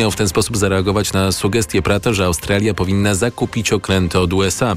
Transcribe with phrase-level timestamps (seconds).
[0.00, 4.76] miał w ten sposób zareagować na sugestię Prata, że Australia powinna zakupić okręty od USA.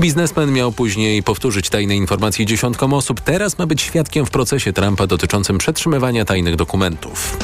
[0.00, 3.20] Biznesmen miał później powtórzyć tajne informacje dziesiątkom osób.
[3.20, 7.38] Teraz ma być świadkiem w procesie Trumpa dotyczącym przetrzymywania tajnych dokumentów.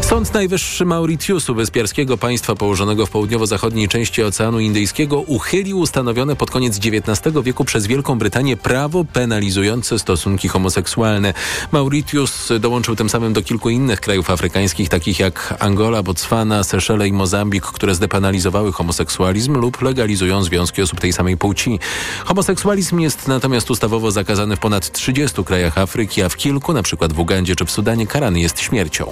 [0.00, 6.78] Sąd Najwyższy Mauritiusu, wyspiarskiego państwa położonego w południowo-zachodniej części Oceanu Indyjskiego, uchylił ustanowione pod koniec
[6.78, 11.34] XIX wieku przez Wielką Brytanię prawo penalizujące stosunki homoseksualne.
[11.72, 17.12] Mauritius dołączył tym samym do kilku innych krajów afrykańskich, takich jak Angola, Botswana, Seszele i
[17.12, 21.78] Mozambik, które zdepenalizowały homoseksualizm lub legalizują związki osób tej samej płci.
[22.24, 27.18] Homoseksualizm jest natomiast ustawowo zakazany w ponad 30 krajach Afryki, a w kilku, przykład w
[27.18, 29.06] Ugandzie czy w Sudanie, karany jest śmiercią.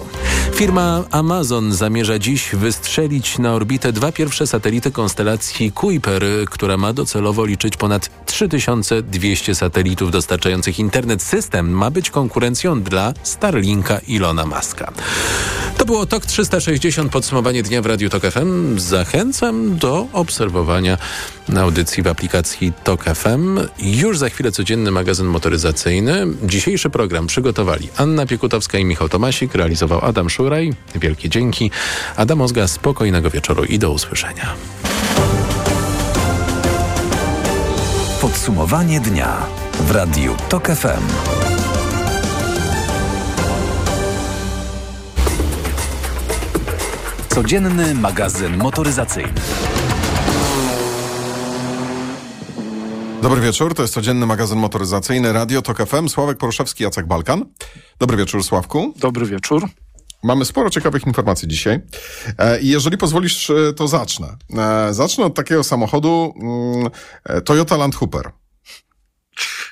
[0.55, 7.45] Firma Amazon zamierza dziś wystrzelić na orbitę dwa pierwsze satelity konstelacji Kuiper, która ma docelowo
[7.45, 11.23] liczyć ponad 3200 satelitów dostarczających internet.
[11.23, 14.93] System ma być konkurencją dla Starlinka Ilona Maska.
[15.79, 18.79] To było TOK 360, podsumowanie dnia w Radiu TOK FM.
[18.79, 20.99] Zachęcam do obserwowania
[21.57, 23.61] audycji w aplikacji TOK FM.
[23.79, 26.27] Już za chwilę codzienny magazyn motoryzacyjny.
[26.43, 30.73] Dzisiejszy program przygotowali Anna Piekutowska i Michał Tomasik, realizował Adam Szuraj.
[30.95, 31.71] Wielkie dzięki.
[32.17, 34.55] Adam Ozga, spokojnego wieczoru i do usłyszenia.
[38.21, 39.47] Podsumowanie dnia
[39.81, 41.46] w Radiu TOK FM.
[47.37, 49.33] Codzienny magazyn motoryzacyjny.
[53.23, 56.09] Dobry wieczór, to jest codzienny magazyn motoryzacyjny Radio TOK FM.
[56.09, 57.45] Sławek Poruszewski, Jacek Balkan.
[57.99, 58.95] Dobry wieczór, Sławku.
[58.97, 59.69] Dobry wieczór.
[60.23, 61.81] Mamy sporo ciekawych informacji dzisiaj.
[62.39, 64.37] E, I jeżeli pozwolisz, e, to zacznę.
[64.59, 66.91] E, zacznę od takiego samochodu mm,
[67.45, 68.31] Toyota Land Hooper.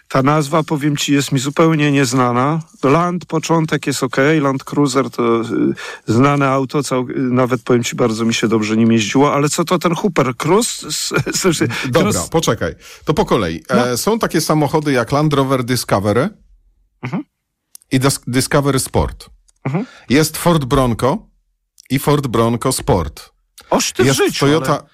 [0.09, 2.61] Ta nazwa, powiem ci, jest mi zupełnie nieznana.
[2.83, 5.45] Land, początek jest ok, Land Cruiser to y,
[6.07, 9.79] znane auto, cał, nawet powiem ci, bardzo mi się dobrze nim jeździło, ale co to
[9.79, 10.37] ten Hooper?
[10.37, 10.87] Cruise?
[11.89, 12.75] Dobra, poczekaj.
[13.05, 13.63] To po kolei.
[13.71, 13.89] No.
[13.89, 16.29] E, są takie samochody jak Land Rover Discovery
[17.03, 17.25] mhm.
[17.91, 19.31] i Discovery Sport.
[19.65, 19.87] Mhm.
[20.09, 21.27] Jest Ford Bronco
[21.91, 23.31] i Ford Bronco Sport.
[23.71, 24.73] Oż ty jest w życiu, Toyota...
[24.73, 24.94] Ale...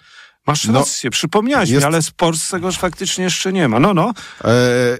[0.51, 1.83] Masz no, rację, przypomniałeś jest...
[1.83, 3.81] mi, ale z Polsce go faktycznie jeszcze nie ma.
[3.81, 4.13] No, no.
[4.45, 4.53] E,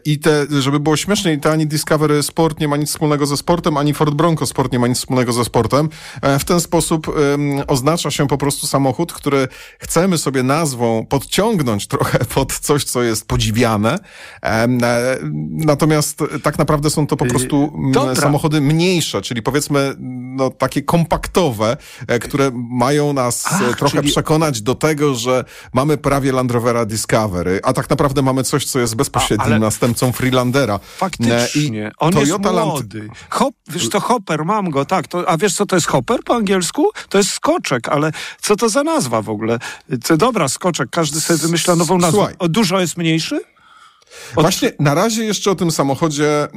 [0.05, 3.77] I te, żeby było śmieszniej, to ani Discovery Sport nie ma nic wspólnego ze sportem,
[3.77, 5.89] ani Ford Bronco Sport nie ma nic wspólnego ze sportem.
[6.23, 7.13] E, w ten sposób e,
[7.67, 13.29] oznacza się po prostu samochód, który chcemy sobie nazwą podciągnąć trochę pod coś, co jest
[13.29, 13.99] podziwiane.
[14.43, 14.67] E,
[15.51, 18.15] natomiast tak naprawdę są to po y, prostu Dobra.
[18.15, 19.95] samochody mniejsze, czyli powiedzmy
[20.37, 24.11] no, takie kompaktowe, e, które mają nas Ach, trochę czyli...
[24.11, 28.65] przekonać do tego, że że mamy prawie Land Rovera Discovery, a tak naprawdę mamy coś,
[28.65, 30.79] co jest bezpośrednim a, następcą Freelandera.
[30.79, 31.51] Faktycznie.
[31.55, 32.99] I On Toyota jest młody.
[32.99, 33.13] Land...
[33.31, 35.09] Hop, wiesz to Hopper, mam go, tak.
[35.09, 36.91] To, a wiesz co to jest Hopper po angielsku?
[37.09, 39.59] To jest skoczek, ale co to za nazwa w ogóle?
[40.05, 42.17] To dobra, skoczek, każdy sobie wymyśla nową nazwę.
[42.17, 42.35] Słuchaj.
[42.39, 43.41] O, dużo jest mniejszy?
[44.37, 44.43] Od...
[44.43, 46.49] Właśnie na razie jeszcze o tym samochodzie e,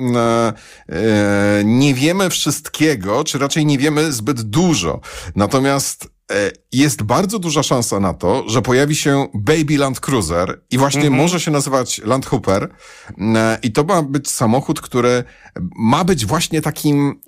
[0.89, 4.99] e, nie wiemy wszystkiego, czy raczej nie wiemy zbyt dużo.
[5.35, 6.12] Natomiast E,
[6.71, 11.13] jest bardzo duża szansa na to, że pojawi się Baby Land Cruiser i właśnie mm
[11.13, 11.17] -hmm.
[11.17, 12.69] może się nazywać Land Hooper
[13.17, 15.23] e, i to ma być samochód, który
[15.75, 17.21] ma być właśnie takim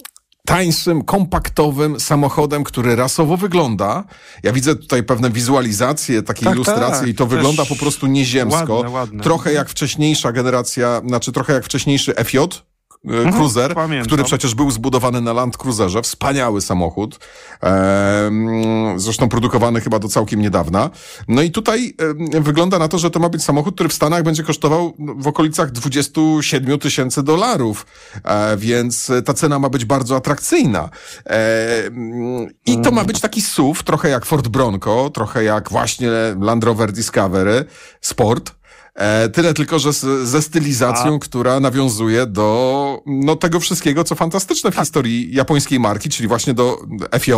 [0.45, 4.03] tańszym, kompaktowym samochodem, który rasowo wygląda.
[4.43, 7.07] Ja widzę tutaj pewne wizualizacje, takie tak, ilustracje tak.
[7.07, 8.73] i to wygląda po prostu nieziemsko.
[8.73, 9.23] Ładne, ładne.
[9.23, 12.74] Trochę jak wcześniejsza generacja, znaczy trochę jak wcześniejszy FJ, E, mhm,
[13.31, 14.07] Cruiser, Pamiętam.
[14.07, 16.01] który przecież był zbudowany na Land Cruiserze.
[16.01, 17.19] Wspaniały samochód.
[17.63, 18.31] E,
[18.95, 20.89] zresztą produkowany chyba do całkiem niedawna.
[21.27, 21.95] No i tutaj
[22.33, 25.27] e, wygląda na to, że to ma być samochód, który w Stanach będzie kosztował w
[25.27, 27.85] okolicach 27 tysięcy dolarów.
[28.23, 30.89] E, więc ta cena ma być bardzo atrakcyjna.
[31.25, 31.39] E,
[32.65, 36.91] I to ma być taki SUV, trochę jak Ford Bronco, trochę jak właśnie Land Rover
[36.91, 37.65] Discovery
[38.01, 38.51] Sport.
[38.95, 41.19] E, tyle tylko, że z, ze stylizacją, A...
[41.19, 46.77] która nawiązuje do no, tego wszystkiego, co fantastyczne w historii japońskiej marki, czyli właśnie do
[47.19, 47.31] FJ,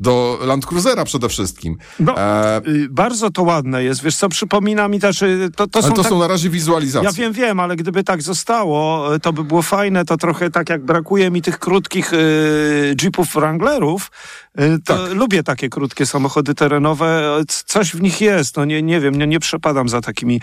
[0.00, 1.78] do Land Cruisera przede wszystkim.
[2.00, 2.60] No, e...
[2.66, 4.02] y, bardzo to ładne jest.
[4.02, 5.22] Wiesz co, przypomina mi też...
[5.22, 6.10] Y, to, to, są, to tak...
[6.10, 7.08] są na razie wizualizacje.
[7.08, 10.04] Ja wiem, wiem, ale gdyby tak zostało, to by było fajne.
[10.04, 14.45] To trochę tak jak brakuje mi tych krótkich y, Jeepów Wranglerów, y,
[14.84, 15.14] to tak.
[15.14, 17.40] lubię takie krótkie samochody terenowe.
[17.66, 18.56] Coś w nich jest.
[18.56, 20.40] No nie, nie wiem, nie, nie przepadam za takimi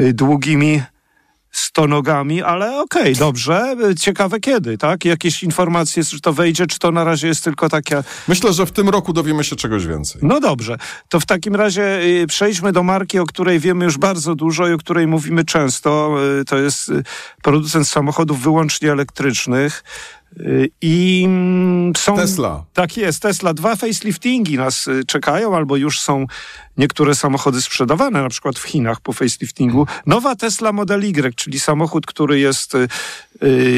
[0.00, 0.82] y, długimi
[1.56, 3.76] stonogami, ale okej, okay, dobrze.
[4.00, 5.04] Ciekawe kiedy, tak?
[5.04, 8.04] Jakieś informacje, czy to wejdzie, czy to na razie jest tylko taka...
[8.28, 10.20] Myślę, że w tym roku dowiemy się czegoś więcej.
[10.24, 10.76] No dobrze.
[11.08, 14.78] To w takim razie przejdźmy do marki, o której wiemy już bardzo dużo i o
[14.78, 16.16] której mówimy często.
[16.46, 16.92] To jest
[17.42, 19.84] producent samochodów wyłącznie elektrycznych.
[20.82, 22.16] I mm, są.
[22.16, 22.64] Tesla.
[22.74, 23.54] Tak jest, Tesla.
[23.54, 26.26] Dwa faceliftingi nas y, czekają, albo już są
[26.76, 29.86] niektóre samochody sprzedawane, na przykład w Chinach po faceliftingu.
[30.06, 32.88] Nowa Tesla Model Y, czyli samochód, który jest y,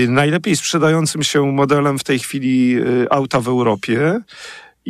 [0.08, 2.76] najlepiej sprzedającym się modelem w tej chwili
[3.11, 4.20] auta w Europie.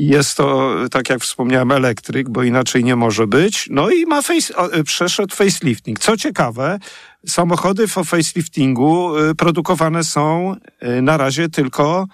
[0.00, 3.68] Jest to, tak jak wspomniałem, elektryk, bo inaczej nie może być.
[3.70, 4.54] No i ma face,
[4.84, 5.98] przeszedł facelifting.
[5.98, 6.78] Co ciekawe,
[7.26, 12.06] samochody po faceliftingu y, produkowane są y, na razie tylko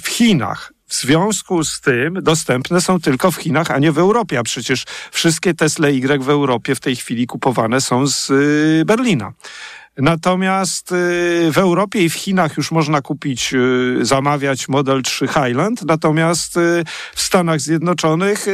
[0.00, 0.72] w Chinach.
[0.88, 4.38] W związku z tym dostępne są tylko w Chinach, a nie w Europie.
[4.38, 9.32] A przecież wszystkie Tesla Y w Europie w tej chwili kupowane są z y, Berlina.
[9.98, 10.88] Natomiast
[11.52, 13.54] w Europie i w Chinach już można kupić,
[14.00, 16.54] zamawiać Model 3 Highland, natomiast
[17.14, 18.46] w Stanach Zjednoczonych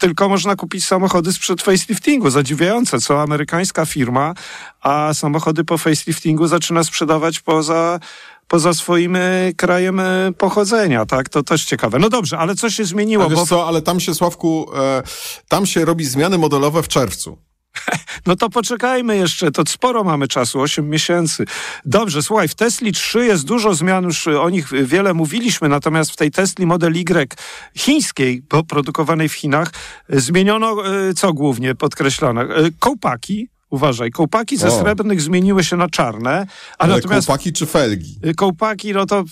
[0.00, 2.30] tylko można kupić samochody sprzed faceliftingu.
[2.30, 4.34] Zadziwiające, co amerykańska firma,
[4.80, 8.00] a samochody po faceliftingu zaczyna sprzedawać poza
[8.48, 9.18] poza swoim
[9.56, 10.00] krajem
[10.38, 11.28] pochodzenia, tak?
[11.28, 11.98] To też ciekawe.
[11.98, 13.24] No dobrze, ale co się zmieniło?
[13.24, 13.46] Ale bo...
[13.46, 15.02] co, ale tam się, Sławku, e,
[15.48, 17.38] tam się robi zmiany modelowe w czerwcu.
[18.26, 21.44] No to poczekajmy jeszcze, to sporo mamy czasu, 8 miesięcy.
[21.84, 26.16] Dobrze, słuchaj, w Tesli 3 jest dużo zmian, już o nich wiele mówiliśmy, natomiast w
[26.16, 27.36] tej Tesli Model Y
[27.76, 29.72] chińskiej, produkowanej w Chinach,
[30.08, 32.42] zmieniono e, co głównie podkreślone?
[32.42, 32.46] E,
[32.78, 34.80] kołpaki, Uważaj, kołpaki ze o.
[34.80, 36.46] srebrnych zmieniły się na czarne.
[36.78, 38.18] Ale natomiast, kołpaki czy felgi?
[38.26, 39.24] Y, kołpaki, no to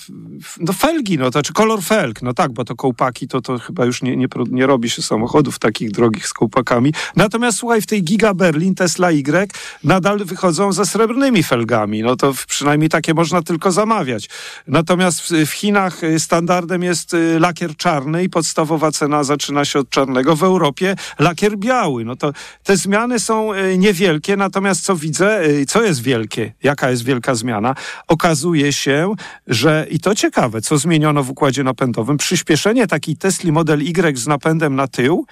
[0.60, 3.84] no felgi, no to czy kolor felg, no tak, bo to kołpaki to, to chyba
[3.84, 6.92] już nie, nie, nie robi się samochodów takich drogich z kołpakami.
[7.16, 9.48] Natomiast słuchaj, w tej Giga Berlin Tesla Y
[9.84, 14.28] nadal wychodzą ze srebrnymi felgami, no to przynajmniej takie można tylko zamawiać.
[14.66, 19.78] Natomiast w, w Chinach y, standardem jest y, lakier czarny i podstawowa cena zaczyna się
[19.78, 20.36] od czarnego.
[20.36, 22.32] W Europie lakier biały, no to
[22.64, 27.34] te zmiany są niewielkie wielkie, natomiast co widzę, y, co jest wielkie, jaka jest wielka
[27.34, 27.74] zmiana?
[28.08, 29.14] Okazuje się,
[29.46, 34.26] że i to ciekawe, co zmieniono w układzie napędowym, przyspieszenie takiej Tesla Model Y z
[34.26, 35.26] napędem na tył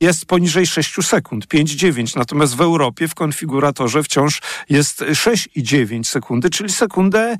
[0.00, 2.16] jest poniżej 6 sekund, 5,9.
[2.16, 7.36] Natomiast w Europie w konfiguratorze wciąż jest 6,9 sekundy, czyli sekundę,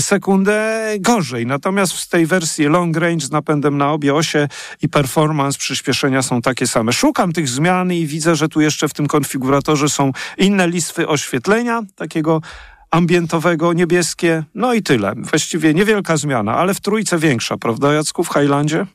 [0.00, 1.46] sekundę gorzej.
[1.46, 4.48] Natomiast w tej wersji long range z napędem na obie osie
[4.82, 6.92] i performance przyspieszenia są takie same.
[6.92, 11.82] Szukam tych zmian i widzę, że tu jeszcze w tym konfiguratorze są inne listwy oświetlenia,
[11.96, 12.40] takiego
[12.90, 15.14] ambientowego, niebieskie, no i tyle.
[15.16, 18.86] Właściwie niewielka zmiana, ale w trójce większa, prawda Jacku, w Highlandzie?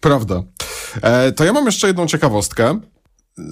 [0.00, 0.42] Prawda.
[1.02, 2.80] E, to ja mam jeszcze jedną ciekawostkę.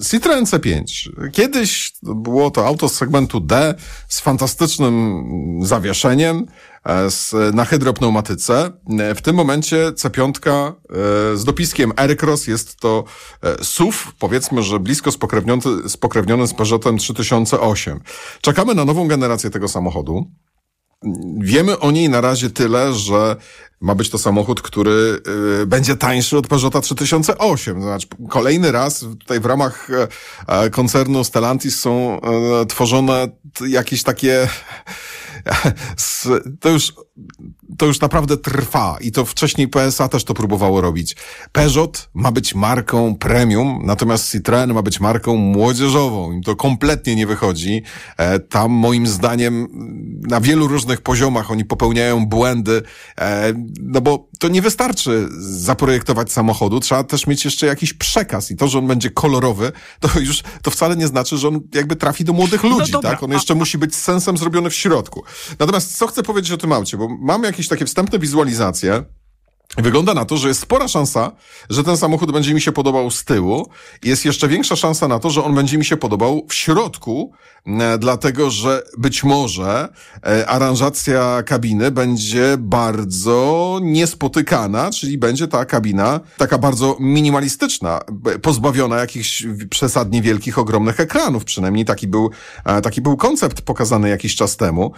[0.09, 0.83] Citroen C5.
[1.31, 3.75] Kiedyś było to auto z segmentu D
[4.07, 5.23] z fantastycznym
[5.61, 6.45] zawieszeniem
[6.83, 8.71] e, z, na hydropneumatyce.
[8.99, 13.03] E, w tym momencie C5 e, z dopiskiem Aircross jest to
[13.61, 17.99] SUV, powiedzmy, że blisko spokrewniony, spokrewniony z Peugeotem 3008.
[18.41, 20.31] Czekamy na nową generację tego samochodu.
[21.39, 23.35] Wiemy o niej na razie tyle, że
[23.81, 25.21] ma być to samochód, który
[25.61, 27.81] y, będzie tańszy od Peugeota 3008.
[27.81, 29.89] Znaczy, kolejny raz tutaj w ramach
[30.65, 32.19] y, koncernu Stellantis są
[32.61, 33.27] y, tworzone
[33.67, 34.47] jakieś takie
[36.59, 36.93] to już,
[37.77, 41.15] to już naprawdę trwa i to wcześniej PSA też to próbowało robić.
[41.51, 46.31] Peugeot ma być marką premium, natomiast Citroen ma być marką młodzieżową.
[46.31, 47.81] Im to kompletnie nie wychodzi.
[48.17, 49.67] E, tam moim zdaniem
[50.27, 52.81] na wielu różnych poziomach oni popełniają błędy,
[53.17, 58.55] e, no bo to nie wystarczy zaprojektować samochodu, trzeba też mieć jeszcze jakiś przekaz i
[58.55, 62.23] to, że on będzie kolorowy, to już, to wcale nie znaczy, że on jakby trafi
[62.23, 63.23] do młodych no ludzi, no tak?
[63.23, 65.23] On jeszcze musi być sensem zrobiony w środku.
[65.59, 69.03] Natomiast co chcę powiedzieć o tym aucie, bo mamy jakieś takie wstępne wizualizacje,
[69.77, 71.31] Wygląda na to, że jest spora szansa,
[71.69, 73.69] że ten samochód będzie mi się podobał z tyłu.
[74.03, 77.31] Jest jeszcze większa szansa na to, że on będzie mi się podobał w środku,
[77.65, 79.89] e, dlatego że być może
[80.25, 87.99] e, aranżacja kabiny będzie bardzo niespotykana, czyli będzie ta kabina taka bardzo minimalistyczna,
[88.41, 91.45] pozbawiona jakichś przesadnie wielkich, ogromnych ekranów.
[91.45, 92.29] Przynajmniej taki był,
[92.65, 94.91] e, taki był koncept pokazany jakiś czas temu.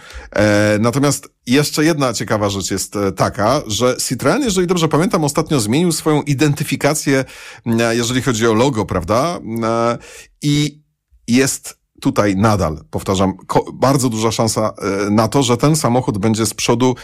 [0.80, 5.92] Natomiast jeszcze jedna ciekawa rzecz jest taka, że Citroen, jeżeli jeżeli dobrze pamiętam, ostatnio zmienił
[5.92, 7.24] swoją identyfikację,
[7.66, 9.38] e, jeżeli chodzi o logo, prawda?
[9.62, 9.98] E,
[10.42, 10.82] I
[11.28, 13.32] jest tutaj nadal, powtarzam,
[13.74, 16.94] bardzo duża szansa e, na to, że ten samochód będzie z przodu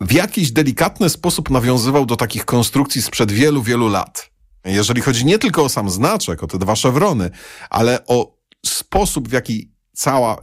[0.00, 4.30] w jakiś delikatny sposób nawiązywał do takich konstrukcji sprzed wielu, wielu lat.
[4.64, 7.30] Jeżeli chodzi nie tylko o sam znaczek, o te dwa szewrony,
[7.70, 10.40] ale o sposób, w jaki cała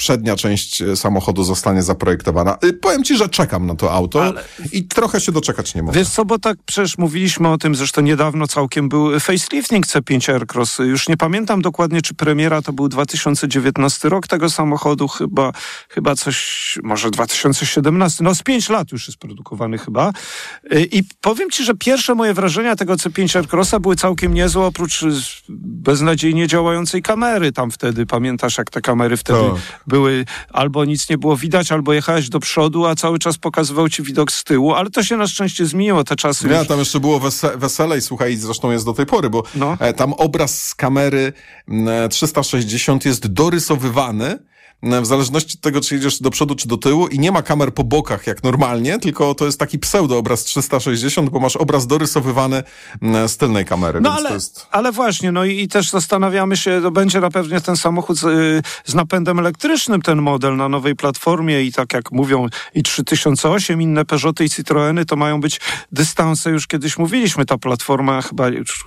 [0.00, 2.58] przednia część e, samochodu zostanie zaprojektowana.
[2.64, 4.44] Y, powiem ci, że czekam na to auto Ale...
[4.72, 5.98] i trochę się doczekać nie mogę.
[5.98, 10.78] Wiesz co, bo tak przecież mówiliśmy o tym, zresztą niedawno całkiem był facelifting C5 Aircross.
[10.78, 15.52] Już nie pamiętam dokładnie, czy premiera to był 2019 rok tego samochodu, chyba,
[15.88, 20.12] chyba coś, może 2017, no z 5 lat już jest produkowany chyba.
[20.72, 25.04] Y, I powiem ci, że pierwsze moje wrażenia tego C5 Aircrossa były całkiem niezłe, oprócz
[25.48, 28.06] beznadziejnie działającej kamery tam wtedy.
[28.06, 29.58] Pamiętasz, jak te kamery wtedy to.
[29.90, 34.02] Były, albo nic nie było widać, albo jechałeś do przodu, a cały czas pokazywał ci
[34.02, 36.68] widok z tyłu, ale to się na szczęście zmieniło, te czasy Ja, już...
[36.68, 39.76] tam jeszcze było wese weselej, słuchaj, zresztą jest do tej pory, bo no.
[39.80, 41.32] E, tam obraz z kamery
[42.10, 44.38] 360 mm, jest dorysowywany
[44.82, 47.74] w zależności od tego, czy jedziesz do przodu, czy do tyłu i nie ma kamer
[47.74, 52.62] po bokach jak normalnie, tylko to jest taki pseudo obraz 360, bo masz obraz dorysowywany
[53.02, 54.00] mm, z tylnej kamery.
[54.00, 54.66] No ale, jest...
[54.70, 58.24] ale właśnie, no i, i, też zastanawiamy się, to będzie na pewno ten samochód z,
[58.24, 63.82] y, z napędem elektrycznym, ten model na nowej platformie i tak jak mówią i 3008,
[63.82, 65.60] inne Peugeoty i Citroeny, to mają być
[65.92, 68.44] dystanse, już kiedyś mówiliśmy, ta platforma chyba,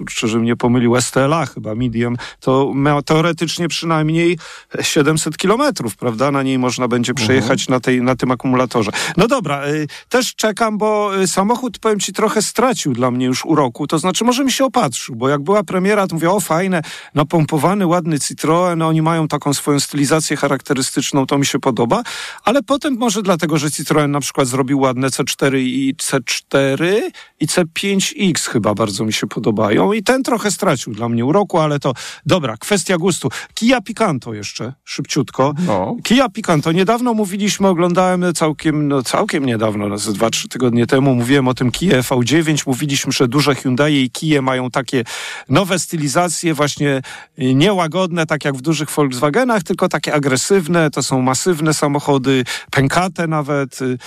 [0.09, 2.73] szczerze mnie pomylił, STLA chyba, medium, to
[3.05, 4.38] teoretycznie przynajmniej
[4.81, 6.32] 700 kilometrów kilometrów, prawda?
[6.32, 7.25] Na niej można będzie mhm.
[7.25, 8.92] przejechać na, tej, na tym akumulatorze.
[9.18, 13.46] No dobra, y, też czekam, bo y, samochód, powiem ci, trochę stracił dla mnie już
[13.46, 13.88] uroku.
[13.88, 16.82] To znaczy, może mi się opatrzył, bo jak była premiera, to mówię, o fajne,
[17.16, 22.04] napompowany, ładny Citroen, oni mają taką swoją stylizację charakterystyczną, to mi się podoba,
[22.44, 27.02] ale potem może dlatego, że Citroen na przykład zrobił ładne C4 i C4
[27.40, 31.80] i C5X chyba bardzo mi się podobają i ten trochę stracił dla mnie uroku, ale
[31.80, 31.94] to
[32.25, 33.30] dobra, kwestia gustu.
[33.54, 35.54] Kia Picanto jeszcze, szybciutko.
[35.68, 35.73] No.
[35.74, 35.96] No.
[36.03, 36.72] Kia Picanto.
[36.72, 41.53] Niedawno mówiliśmy, oglądałem całkiem, no całkiem niedawno, no, z dwa, trzy tygodnie temu mówiłem o
[41.53, 42.68] tym Kia V9.
[42.68, 45.03] Mówiliśmy, że duże Hyundai i Kia mają takie
[45.50, 47.01] nowe stylizacje, właśnie
[47.39, 50.92] y, niełagodne, tak jak w dużych Volkswagenach, tylko takie agresywne.
[50.92, 53.82] To są masywne samochody, pękate nawet.
[53.82, 53.98] Y,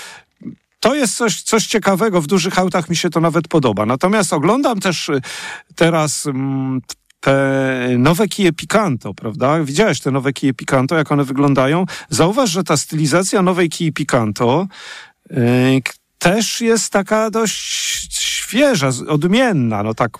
[0.80, 2.20] to jest coś, coś ciekawego.
[2.20, 3.86] W dużych autach mi się to nawet podoba.
[3.86, 5.20] Natomiast oglądam też y,
[5.76, 6.80] teraz mm,
[7.20, 9.64] te nowe kije Picanto, prawda?
[9.64, 11.84] Widziałeś te nowe kije Picanto, jak one wyglądają?
[12.10, 14.66] Zauważ, że ta stylizacja nowej kije Picanto
[15.30, 15.36] yy,
[16.18, 20.18] też jest taka dość świeża, odmienna, no tak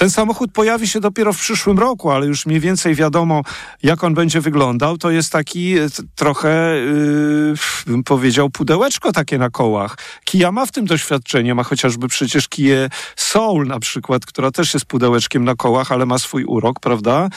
[0.00, 3.42] ten samochód pojawi się dopiero w przyszłym roku, ale już mniej więcej wiadomo,
[3.82, 4.98] jak on będzie wyglądał.
[4.98, 7.54] To jest taki e, trochę, yy,
[7.86, 9.96] bym powiedział, pudełeczko takie na kołach.
[10.24, 14.86] Kia ma w tym doświadczenie, ma chociażby przecież Kia Soul na przykład, która też jest
[14.86, 17.28] pudełeczkiem na kołach, ale ma swój urok, prawda?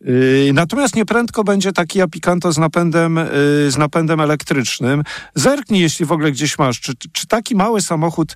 [0.00, 5.02] Yy, natomiast nieprędko będzie taki Picanto z napędem, yy, z napędem elektrycznym.
[5.34, 8.34] Zerknij, jeśli w ogóle gdzieś masz, czy, czy taki mały samochód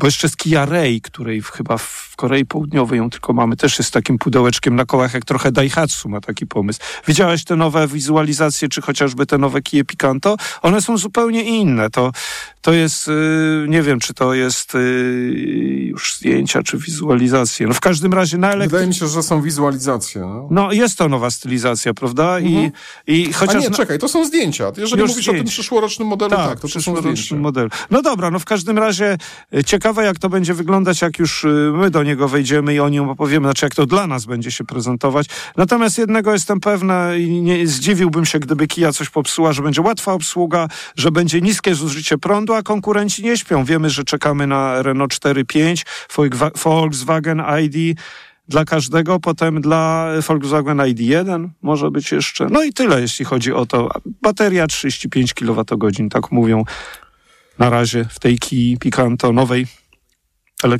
[0.00, 3.92] bo jeszcze z Kia Ray, której chyba w Korei Południowej ją tylko mamy, też jest
[3.92, 6.80] takim pudełeczkiem na kołach, jak trochę Daihatsu ma taki pomysł.
[7.06, 10.36] Widziałeś te nowe wizualizacje, czy chociażby te nowe Kia Picanto?
[10.62, 11.90] One są zupełnie inne.
[11.90, 12.12] To,
[12.60, 14.80] to jest, yy, nie wiem, czy to jest yy,
[15.90, 17.66] już zdjęcia, czy wizualizacje.
[17.66, 18.68] No w każdym razie na elektry...
[18.68, 20.20] Wydaje mi się, że są wizualizacje.
[20.20, 22.38] No, no jest to nowa stylizacja, prawda?
[22.38, 22.70] Mhm.
[23.06, 23.56] I, i chociaż...
[23.56, 24.72] A nie, czekaj, to są zdjęcia.
[24.76, 25.40] Jeżeli już mówisz zdjęć.
[25.40, 27.36] o tym przyszłorocznym modelu, tak, tak to, to są zdjęcia.
[27.36, 27.70] Modelu.
[27.90, 29.18] No dobra, no w każdym razie
[29.54, 32.88] y, ciekawe, jak to będzie wyglądać, jak już y, my do niego wejdziemy i o
[32.88, 35.26] nim opowiemy, znaczy jak to dla nas będzie się prezentować.
[35.56, 40.12] Natomiast jednego jestem pewna i nie zdziwiłbym się, gdyby Kia coś popsuła, że będzie łatwa
[40.12, 43.64] obsługa, że będzie niskie zużycie prądu, a konkurenci nie śpią.
[43.64, 47.98] Wiemy, że czekamy na Renault 4.5, Volkswagen ID
[48.48, 52.46] dla każdego, potem dla Volkswagen ID1 może być jeszcze.
[52.50, 53.88] No i tyle, jeśli chodzi o to.
[54.22, 55.64] Bateria 35 kWh,
[56.10, 56.64] tak mówią
[57.60, 59.79] na razie w tej Kii Picanto nowej.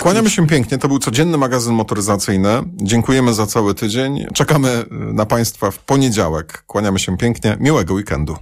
[0.00, 0.78] Kłaniamy się pięknie.
[0.78, 2.48] To był codzienny magazyn motoryzacyjny.
[2.76, 4.26] Dziękujemy za cały tydzień.
[4.34, 6.64] Czekamy na Państwa w poniedziałek.
[6.66, 7.56] Kłaniamy się pięknie.
[7.60, 8.36] Miłego weekendu.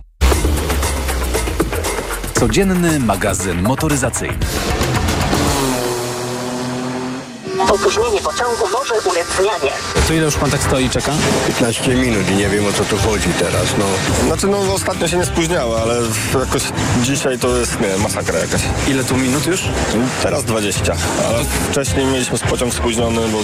[2.35, 4.47] Codzienny magazyn motoryzacyjny.
[7.61, 9.73] Opóźnienie pociągu może ulec zmianie.
[10.09, 11.13] To ile już pan tak stoi i czeka?
[11.47, 13.85] 15 minut i nie wiem o co tu chodzi teraz, no.
[14.27, 15.95] Znaczy, no ostatnio się nie spóźniało, ale
[16.41, 16.63] jakoś
[17.03, 18.61] dzisiaj to jest, nie masakra jakaś.
[18.89, 19.61] Ile tu minut już?
[20.23, 20.97] Teraz 20,
[21.29, 21.39] ale
[21.71, 23.39] wcześniej mieliśmy pociąg spóźniony, bo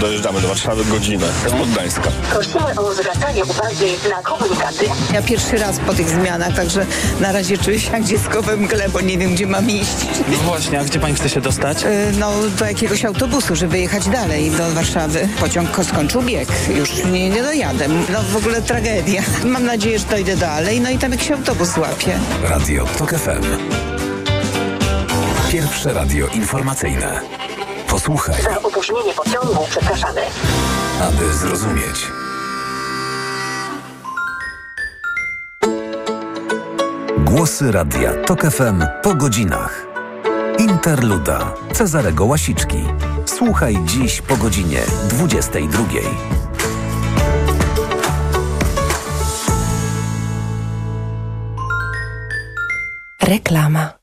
[0.00, 2.10] dojeżdżamy do Warszawy godzinę, z Poddańska.
[2.32, 4.84] Prosimy o zwracanie uwagi na komunikaty.
[5.14, 6.86] Ja pierwszy raz po tych zmianach, także
[7.20, 9.96] na razie czuję się jak dziecko we mgle, bo nie wiem, gdzie mam iść.
[10.28, 11.82] No właśnie, a gdzie pani chce się dostać?
[11.82, 15.28] Yy, no, do jakiegoś autobusu autobusu, żeby jechać dalej do Warszawy.
[15.40, 16.48] Pociąg skończył bieg.
[16.76, 17.88] Już nie, nie dojadę.
[17.88, 19.22] No w ogóle tragedia.
[19.44, 20.80] Mam nadzieję, że dojdę dalej.
[20.80, 22.18] No i tam jakiś autobus złapie.
[22.42, 23.44] Radio TOK FM.
[25.52, 27.20] Pierwsze radio informacyjne.
[27.88, 28.42] Posłuchaj.
[28.42, 30.20] Za opóźnienie pociągu przepraszamy.
[31.00, 32.06] Aby zrozumieć.
[37.18, 39.89] Głosy Radia TOK FM po godzinach.
[40.70, 42.78] Interluda Cezarego Łasiczki.
[43.26, 45.84] Słuchaj dziś po godzinie 22.
[53.22, 53.99] Reklama.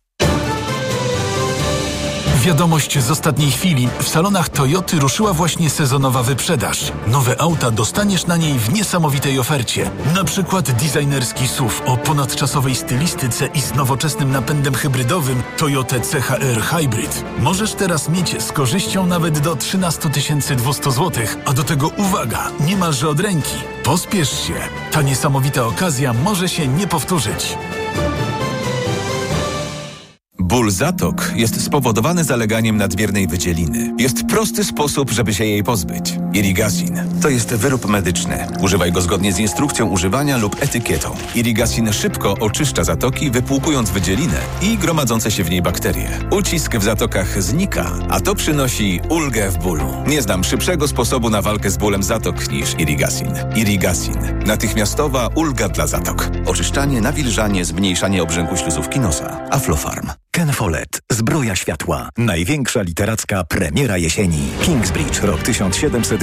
[2.48, 3.90] Wiadomość z ostatniej chwili.
[4.00, 6.92] W salonach Toyoty ruszyła właśnie sezonowa wyprzedaż.
[7.08, 9.92] Nowe auta dostaniesz na niej w niesamowitej ofercie.
[10.16, 17.24] Na przykład designerski SUV o ponadczasowej stylistyce i z nowoczesnym napędem hybrydowym Toyota CHR Hybrid.
[17.40, 20.10] Możesz teraz mieć z korzyścią nawet do 13
[20.58, 21.12] 200 zł,
[21.46, 23.56] a do tego uwaga, niemalże od ręki.
[23.84, 24.56] Pospiesz się.
[24.92, 27.58] Ta niesamowita okazja może się nie powtórzyć.
[30.58, 33.94] Ból zatok jest spowodowany zaleganiem nadmiernej wydzieliny.
[33.98, 36.20] Jest prosty sposób, żeby się jej pozbyć.
[36.38, 38.48] Irigasin to jest wyrób medyczny.
[38.62, 41.16] Używaj go zgodnie z instrukcją używania lub etykietą.
[41.36, 46.10] Irigasin szybko oczyszcza zatoki, wypłukując wydzielinę i gromadzące się w niej bakterie.
[46.32, 49.94] Ucisk w zatokach znika, a to przynosi ulgę w bólu.
[50.08, 53.34] Nie znam szybszego sposobu na walkę z bólem zatok niż Irigasin.
[53.56, 54.18] Irigasin.
[54.46, 56.30] Natychmiastowa ulga dla zatok.
[56.46, 59.40] Oczyszczanie, nawilżanie, zmniejszanie obrzęku śluzówki nosa.
[59.52, 60.10] Aflofarm.
[60.38, 61.02] Ken Follett.
[61.12, 62.10] Zbroja światła.
[62.18, 64.50] Największa literacka premiera jesieni.
[64.62, 65.42] Kingsbridge, rok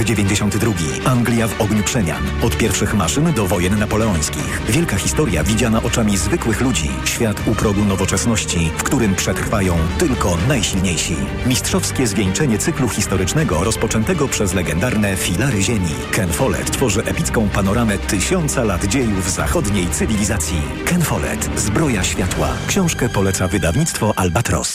[0.05, 1.11] 1792.
[1.11, 2.23] Anglia w ogniu przemian.
[2.43, 4.61] Od pierwszych maszyn do wojen napoleońskich.
[4.69, 6.89] Wielka historia widziana oczami zwykłych ludzi.
[7.05, 11.15] Świat u progu nowoczesności, w którym przetrwają tylko najsilniejsi.
[11.45, 15.95] Mistrzowskie zwieńczenie cyklu historycznego rozpoczętego przez legendarne filary ziemi.
[16.11, 20.61] Ken Follett tworzy epicką panoramę tysiąca lat dziejów zachodniej cywilizacji.
[20.85, 21.49] Ken Follett.
[21.55, 22.49] Zbroja światła.
[22.67, 24.74] Książkę poleca wydawnictwo Albatros.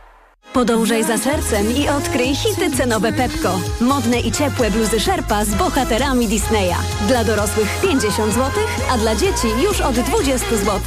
[0.53, 3.59] Podążaj za sercem i odkryj hity cenowe Pepko.
[3.81, 6.75] Modne i ciepłe bluzy Sherpa z bohaterami Disneya.
[7.07, 8.51] Dla dorosłych 50 zł,
[8.91, 10.79] a dla dzieci już od 20 zł.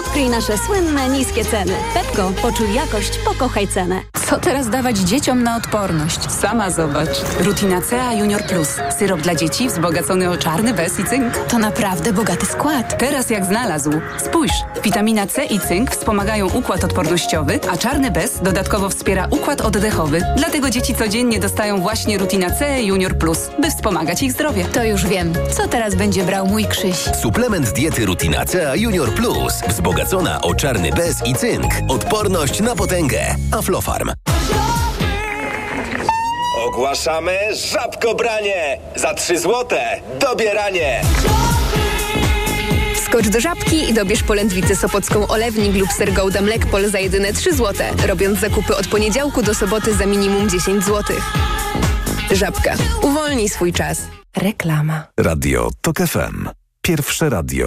[0.00, 1.74] Odkryj nasze słynne niskie ceny.
[1.94, 4.02] Pepko, poczuj jakość, pokochaj cenę.
[4.32, 6.30] Co teraz dawać dzieciom na odporność?
[6.30, 7.08] Sama zobacz.
[7.40, 8.68] Rutina CA Junior Plus.
[8.98, 11.36] Syrop dla dzieci wzbogacony o czarny bez i cynk.
[11.36, 12.98] To naprawdę bogaty skład.
[12.98, 13.90] Teraz jak znalazł.
[14.18, 14.52] Spójrz,
[14.84, 20.20] witamina C i cynk wspomagają układ odpornościowy, a czarny bez dodatkowo wspiera układ oddechowy.
[20.36, 24.64] Dlatego dzieci codziennie dostają właśnie Rutina C Junior Plus, by wspomagać ich zdrowie.
[24.64, 25.32] To już wiem.
[25.50, 26.96] Co teraz będzie brał mój Krzyś?
[27.22, 29.62] Suplement diety Rutina C Junior Plus.
[29.68, 31.72] Wzbogacona o czarny bez i cynk.
[31.88, 33.36] Odporność na potęgę.
[33.50, 34.12] Aflofarm.
[36.72, 37.38] Ogłaszamy
[37.72, 38.78] żabkobranie!
[38.96, 41.02] Za 3 złote dobieranie!
[43.04, 47.54] Skocz do Żabki i dobierz polędwicę sopocką olewnik lub ser Gouda Mlekpol za jedyne 3
[47.54, 51.16] złote, robiąc zakupy od poniedziałku do soboty za minimum 10 zł.
[52.30, 52.74] Żabka.
[53.02, 53.98] Uwolnij swój czas.
[54.36, 55.06] Reklama.
[55.20, 56.48] Radio TOK FM.
[56.82, 57.60] Pierwsze radio